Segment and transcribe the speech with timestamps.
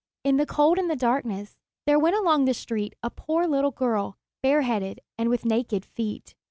[0.23, 4.17] In the cold and the darkness, there went along the street a poor little girl,
[4.41, 6.33] bareheaded and with naked feet.